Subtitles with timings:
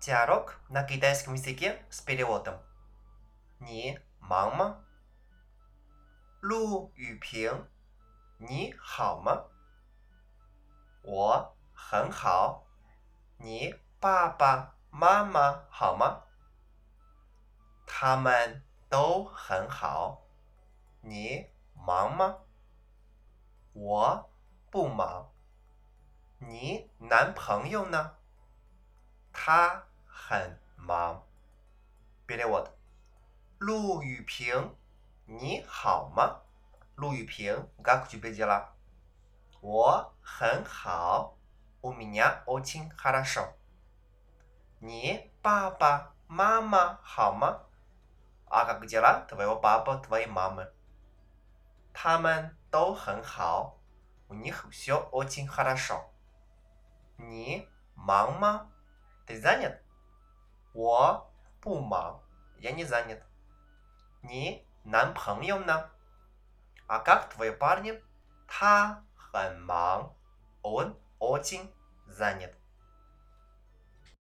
[0.00, 2.58] Диалог на китайском языке с переводом.
[3.58, 4.84] 你忙吗？
[6.40, 7.66] 陆雨萍，
[8.38, 9.46] 你好吗？
[11.02, 12.66] 我很好。
[13.38, 16.22] 你爸爸妈妈好吗？
[17.86, 20.22] 他们都很好。
[21.00, 22.38] 你忙吗？
[23.72, 24.30] 我
[24.70, 25.32] 不忙。
[26.38, 28.16] 你男朋友呢？
[29.32, 29.84] 他
[30.20, 31.22] 很忙。
[32.26, 32.68] Перевод.
[33.58, 34.74] 陆雨萍，
[35.26, 36.42] 你好吗？
[36.96, 38.66] 陆雨萍，как у тебя дела？
[39.62, 41.36] 我很好，
[41.80, 43.54] у меня очень хорошо。
[44.80, 47.62] 你爸爸妈妈好吗？
[48.48, 50.70] А как дела твоего папы, твоей мамы？
[51.92, 53.78] 他们都很好，
[54.28, 56.12] у них все очень хорошо。
[57.16, 58.70] 你忙吗？
[59.26, 59.80] Ты занят？
[60.72, 61.30] 我
[61.60, 62.20] 不忙，
[62.58, 63.22] я не занят。
[64.22, 65.90] 你男朋友呢？
[66.86, 68.00] А как твои парни？
[68.46, 70.10] 他很忙，
[70.62, 71.72] он очень
[72.06, 72.52] занят。